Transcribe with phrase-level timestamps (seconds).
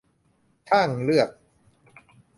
[0.67, 1.29] ช่างเลือก